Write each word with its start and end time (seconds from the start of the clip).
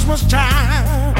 Christmas 0.00 0.24
time. 0.30 1.19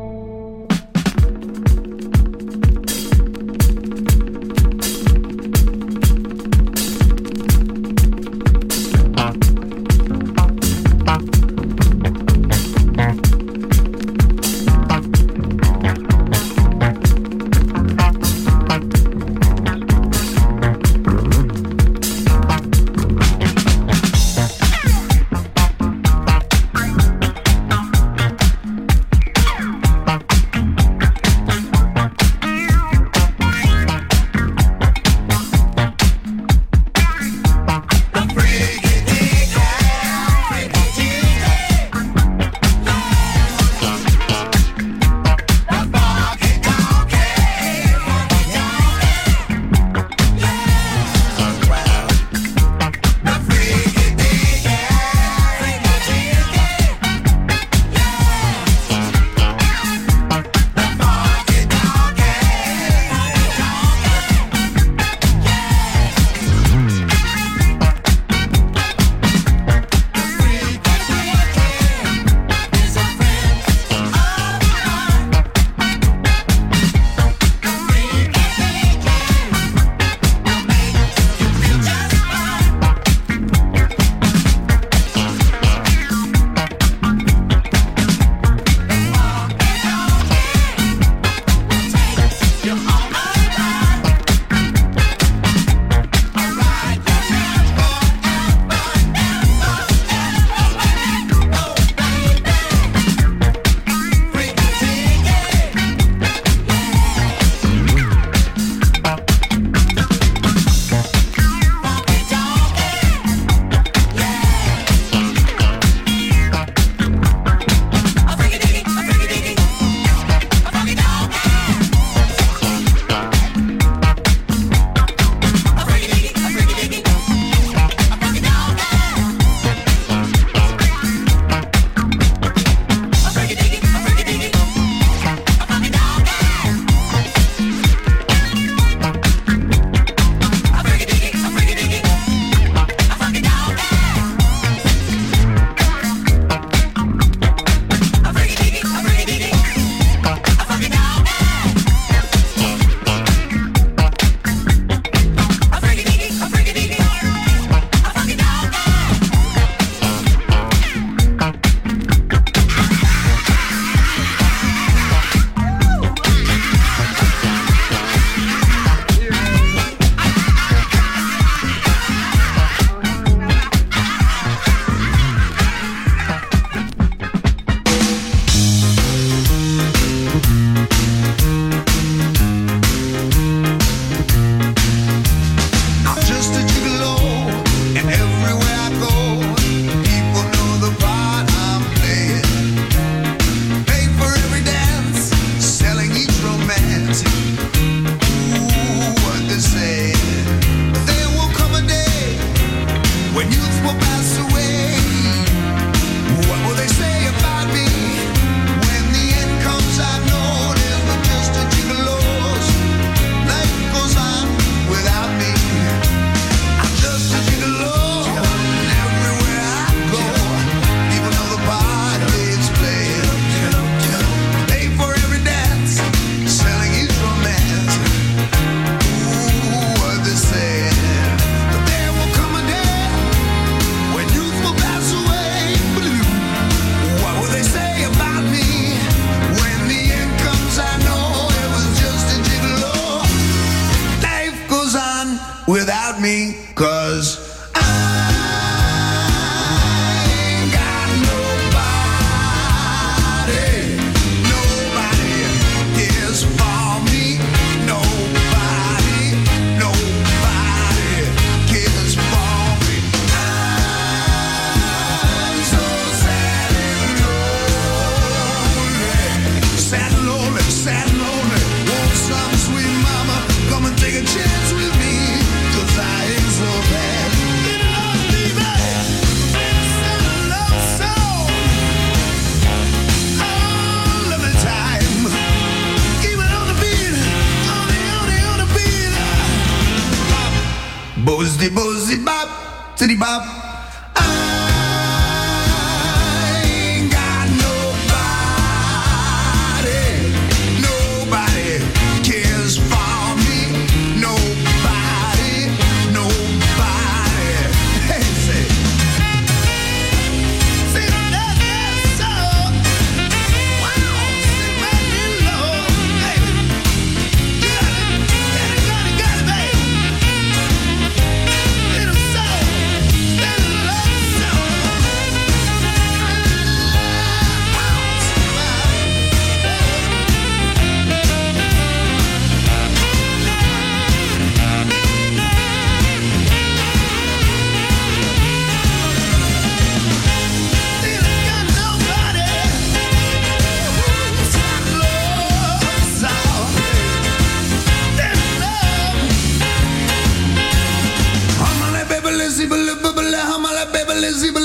Elizabeth 354.23 354.61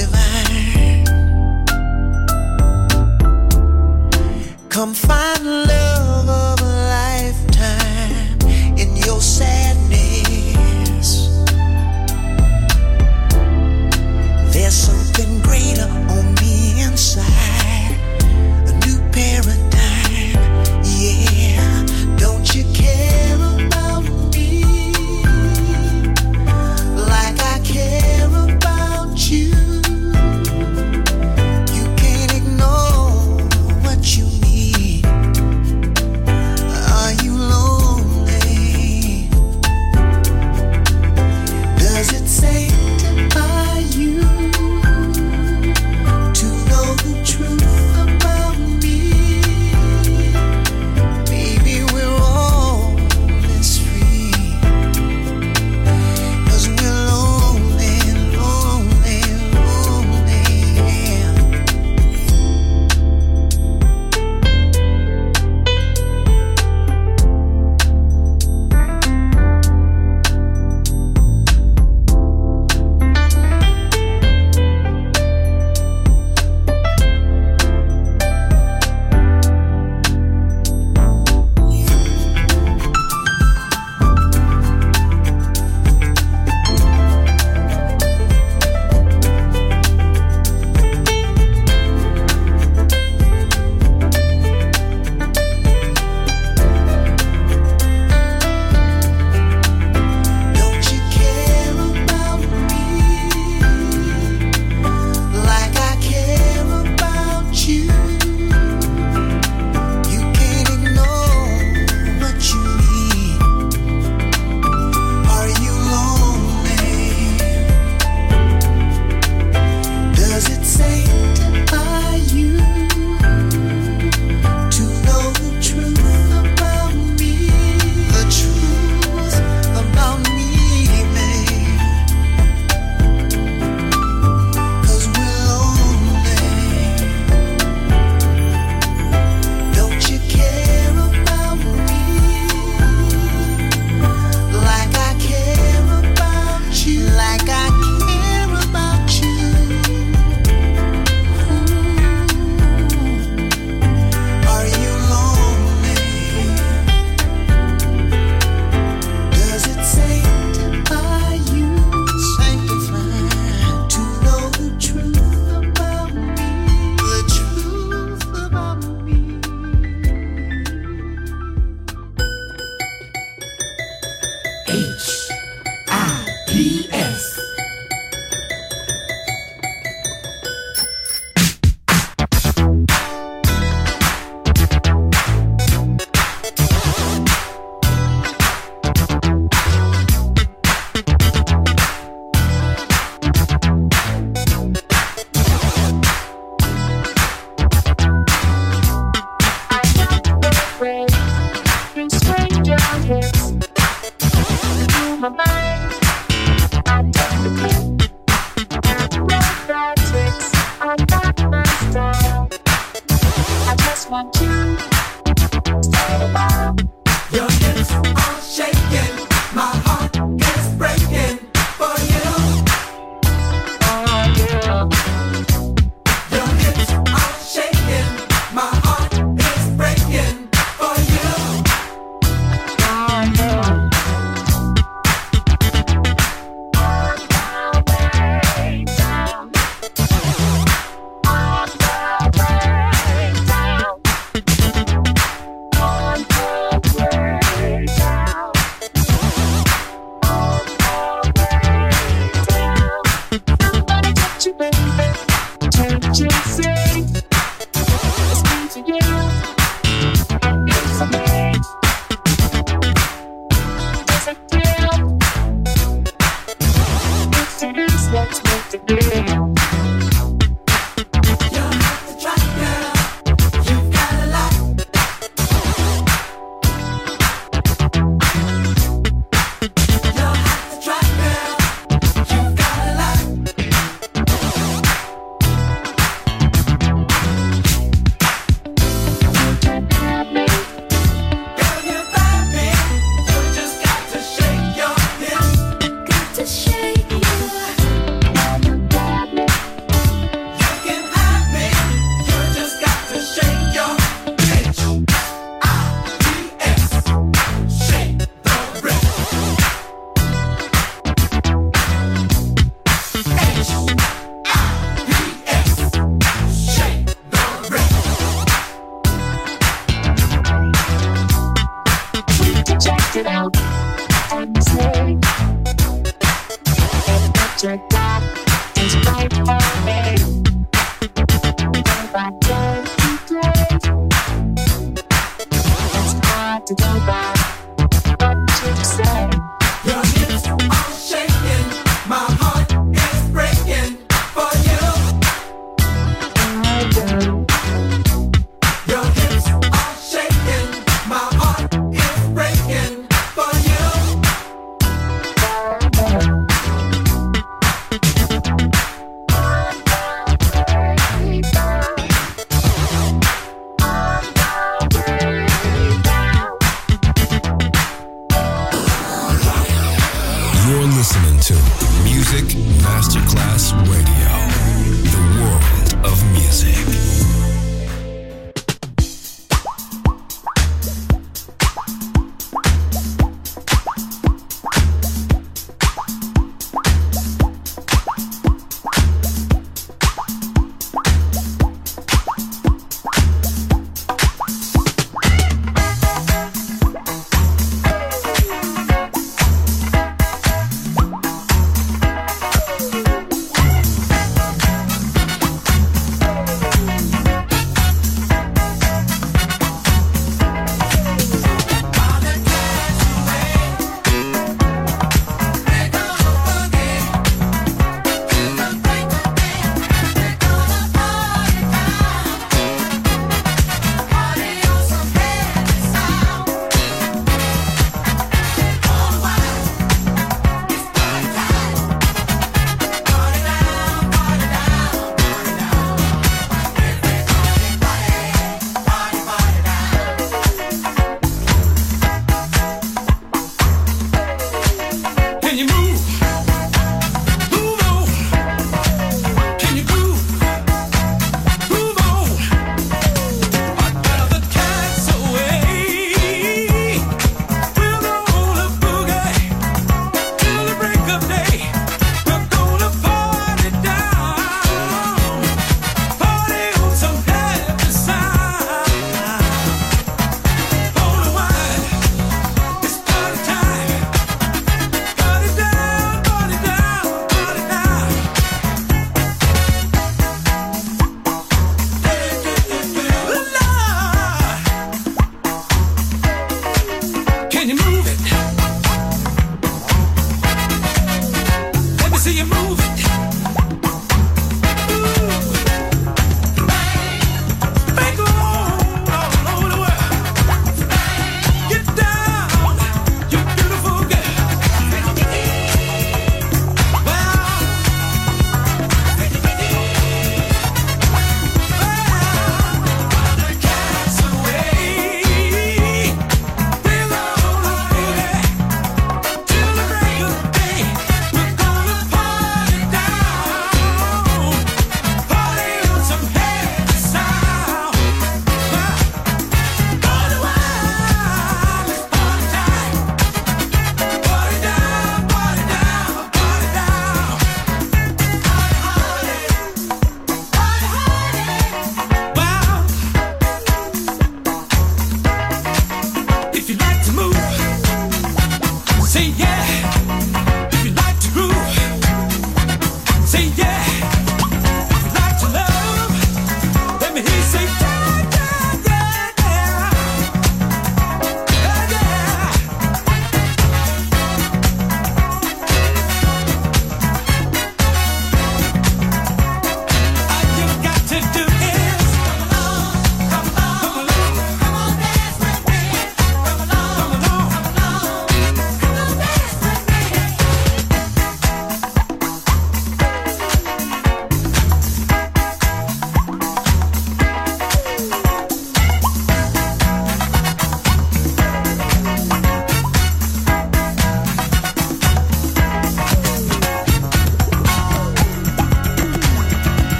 divine. 0.00 1.04
Come 4.70 4.94
find 4.94 5.29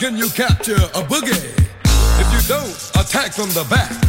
can 0.00 0.16
you 0.16 0.30
capture 0.30 0.76
a 0.94 1.02
boogie? 1.02 1.52
If 1.84 2.32
you 2.32 2.48
don't, 2.48 2.74
attack 2.96 3.34
from 3.34 3.50
the 3.50 3.66
back. 3.68 3.99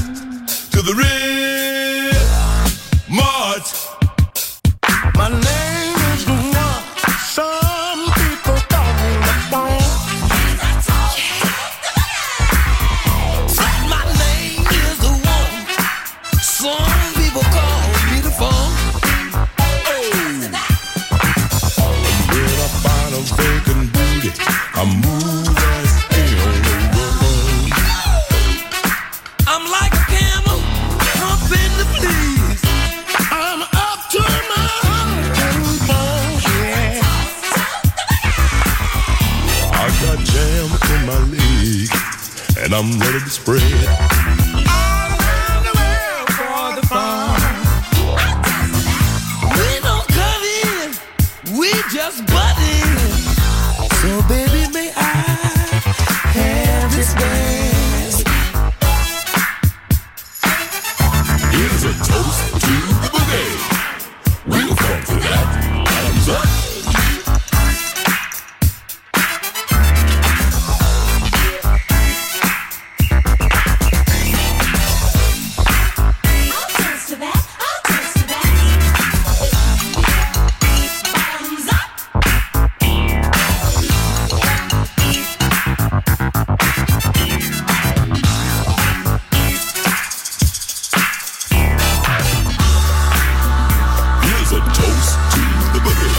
a 94.53 94.59
toast 94.73 95.17
to 95.31 95.39
the 95.71 95.79
boogie. 95.79 96.15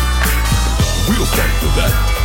We'll 1.08 1.26
thank 1.26 1.52
for 1.60 1.80
that. 1.80 2.21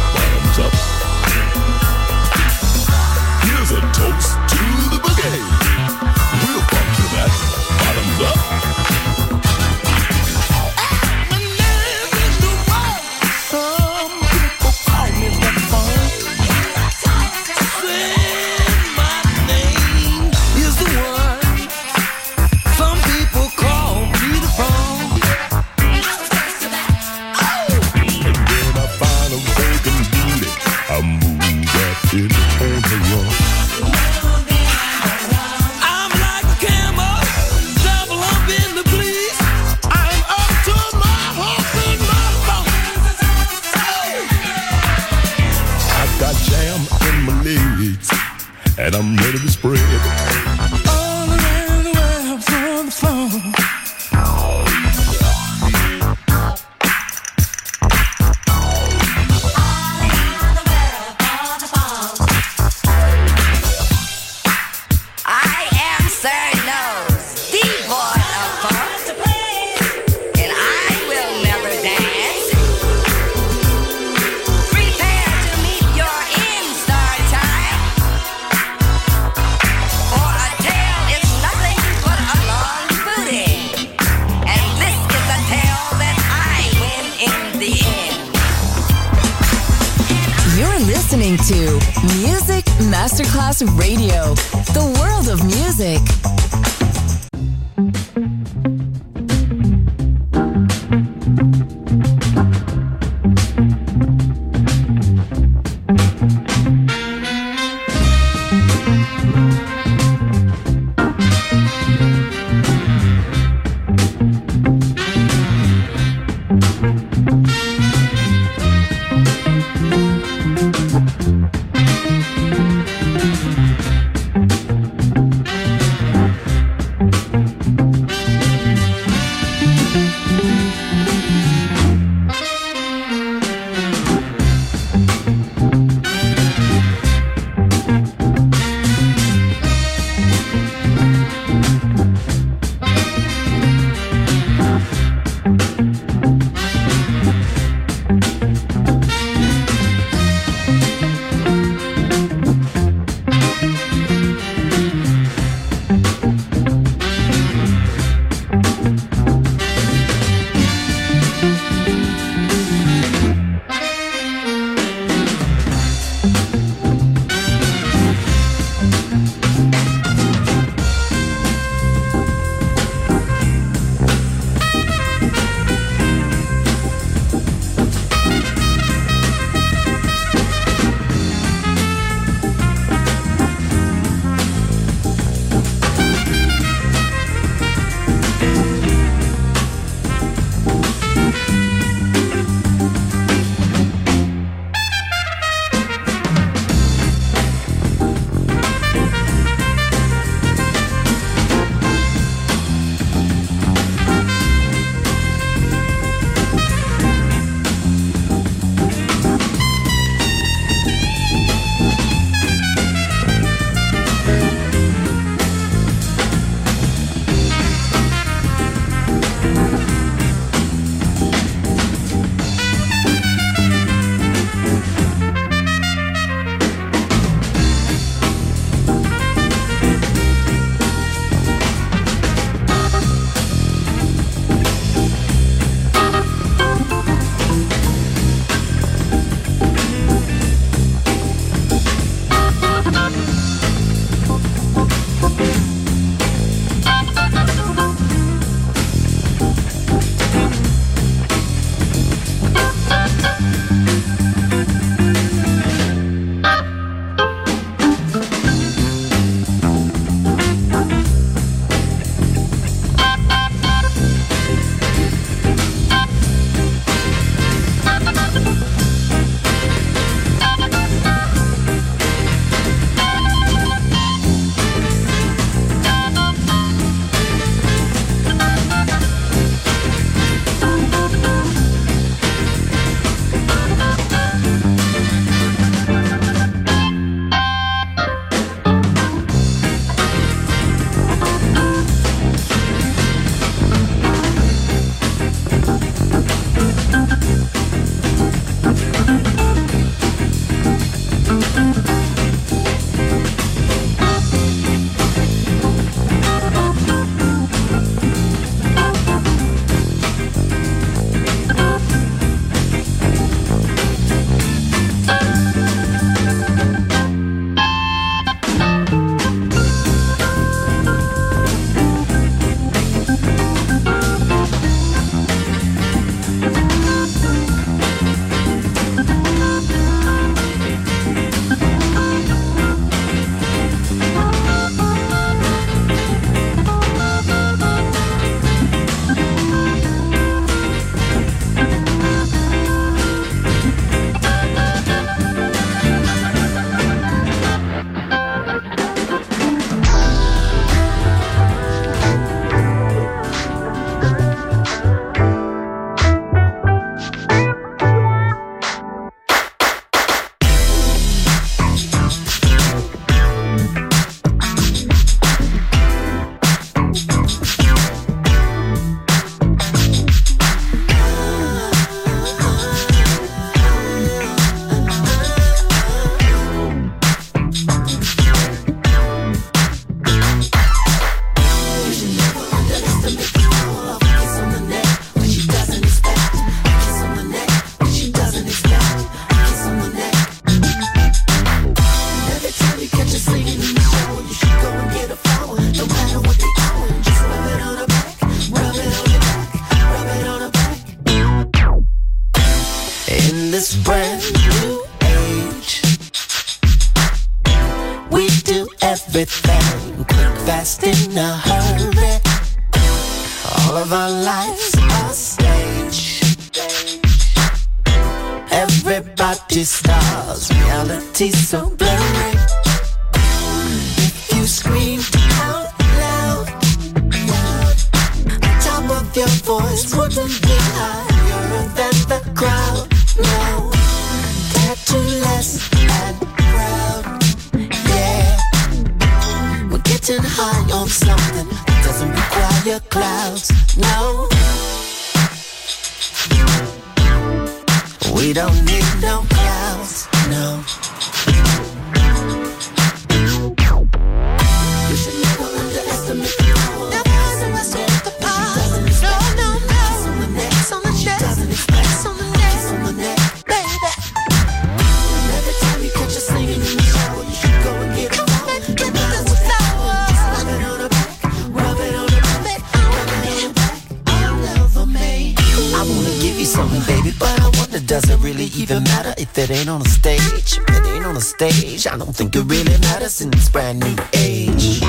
stage. 481.37 481.85
I 481.85 481.95
don't 481.97 482.15
think 482.15 482.35
it 482.35 482.43
really 482.45 482.77
matters 482.81 483.21
in 483.21 483.29
this 483.29 483.47
brand 483.49 483.79
new 483.79 483.95
age. 484.13 484.81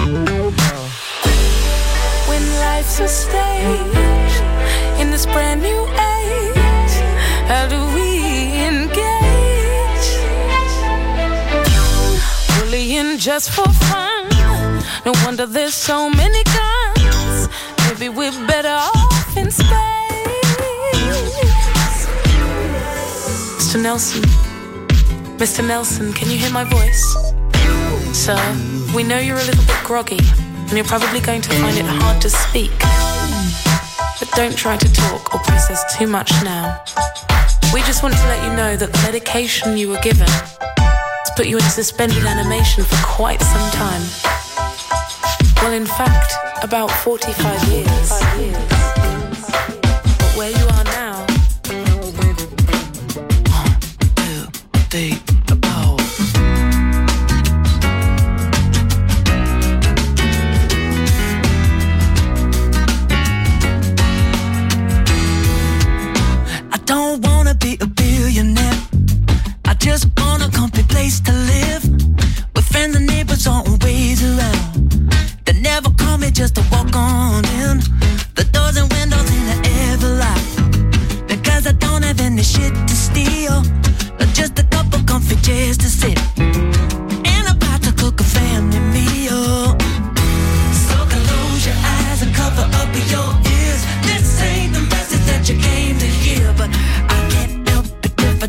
When 2.28 2.42
life's 2.64 3.01
a 3.01 3.09
stage 3.09 4.34
in 4.99 5.11
this 5.11 5.26
brand 5.26 5.61
new 5.61 5.82
age, 6.16 6.94
how 7.53 7.66
do 7.68 7.80
we 7.96 8.09
engage? 8.70 10.09
Bullying 12.57 13.18
just 13.18 13.51
for 13.51 13.68
fun. 13.90 14.28
No 15.05 15.12
wonder 15.24 15.44
there's 15.44 15.74
so 15.74 16.09
many 16.09 16.42
guns. 16.44 17.49
Maybe 17.84 18.09
we're 18.09 18.46
better 18.46 18.76
off 18.96 19.36
in 19.36 19.51
space. 19.51 19.68
Mr. 23.59 23.82
Nelson. 23.82 24.47
Mr. 25.39 25.64
Nelson, 25.64 26.12
can 26.12 26.28
you 26.28 26.36
hear 26.36 26.51
my 26.51 26.64
voice? 26.64 27.32
Sir, 28.12 28.36
we 28.93 29.05
know 29.05 29.18
you're 29.18 29.36
a 29.36 29.45
little 29.45 29.64
bit 29.64 29.76
groggy, 29.84 30.18
and 30.18 30.72
you're 30.72 30.84
probably 30.84 31.20
going 31.20 31.41
to 31.43 31.51
find 31.61 31.78
it 31.78 31.84
hard 31.86 32.20
to 32.22 32.28
speak. 32.28 32.72
But 34.18 34.28
don't 34.34 34.57
try 34.57 34.76
to 34.76 34.93
talk 34.93 35.32
or 35.32 35.41
process 35.45 35.97
too 35.97 36.09
much 36.09 36.32
now. 36.43 36.82
We 37.72 37.82
just 37.82 38.03
want 38.03 38.16
to 38.16 38.26
let 38.26 38.43
you 38.43 38.57
know 38.57 38.76
that 38.76 38.93
the 38.93 38.99
medication 39.03 39.76
you 39.76 39.91
were 39.91 40.01
given 40.01 40.26
has 40.26 41.30
put 41.36 41.47
you 41.47 41.57
in 41.57 41.62
suspended 41.62 42.24
animation 42.24 42.82
for 42.82 42.97
quite 43.07 43.41
some 43.41 43.70
time. 43.70 44.03
Well, 45.62 45.72
in 45.72 45.86
fact, 45.86 46.32
about 46.64 46.91
45 46.91 47.68
years. 47.68 47.86
45 47.86 48.41
years. 48.41 48.78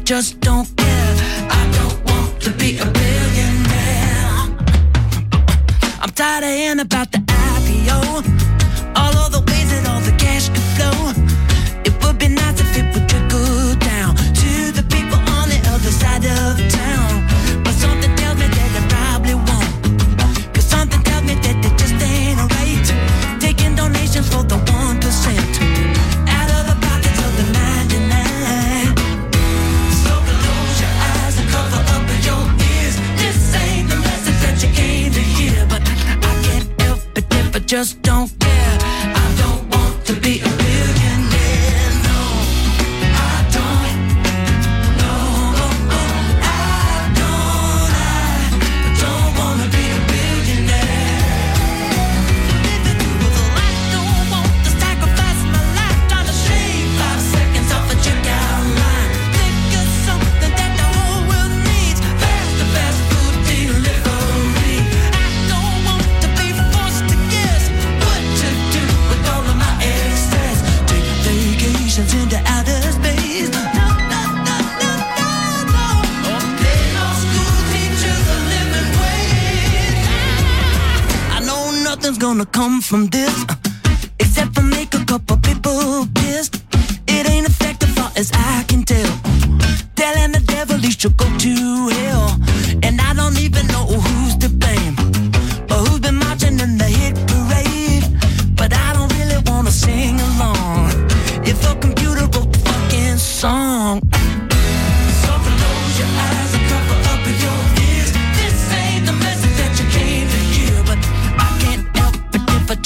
just 0.10 0.39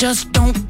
just 0.03 0.33
don't 0.33 0.62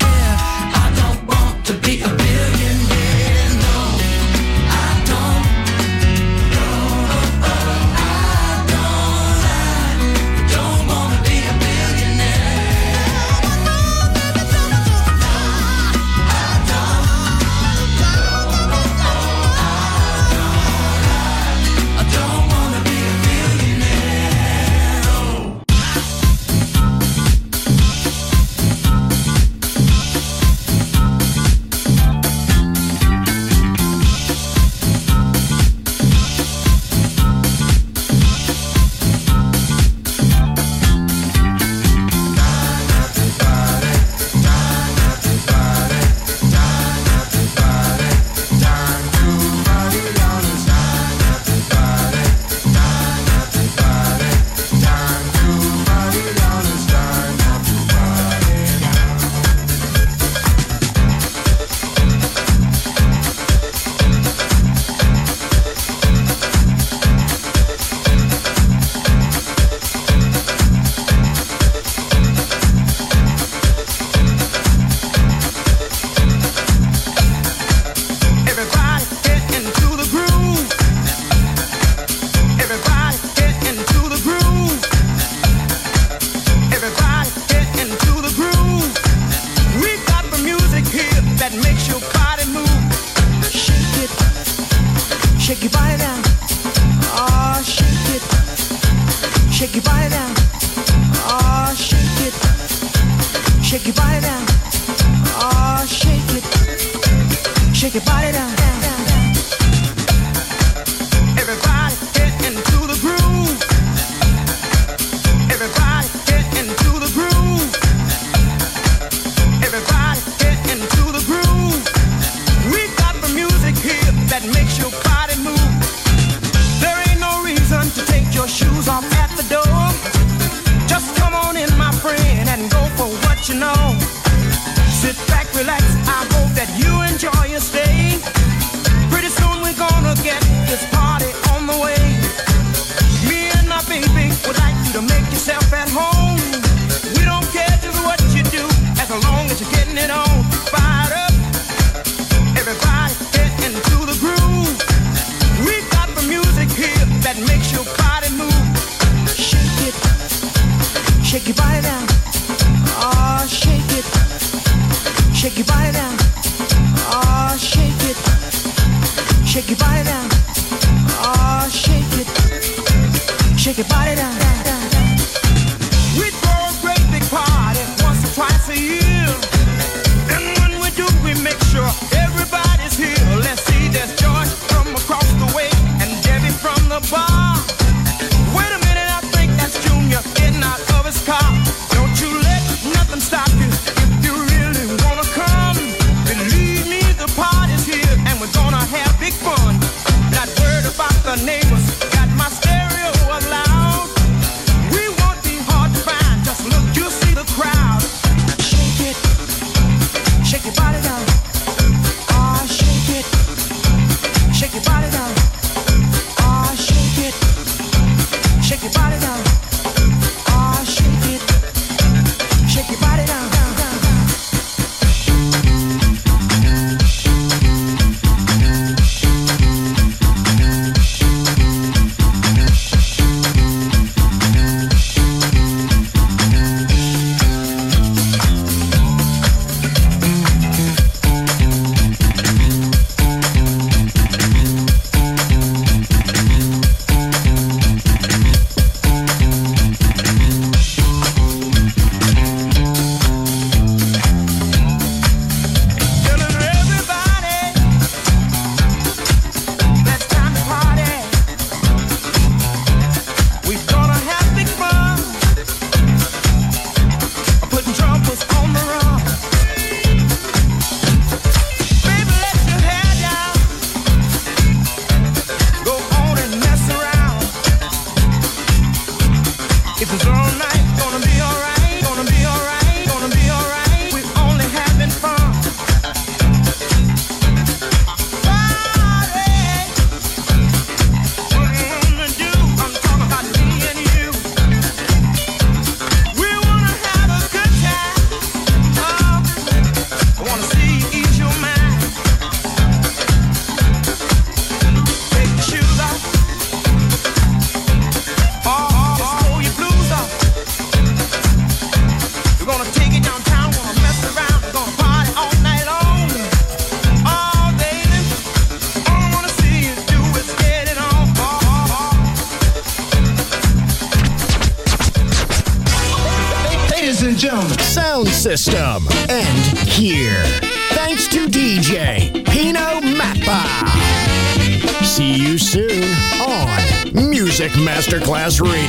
See 338.49 338.82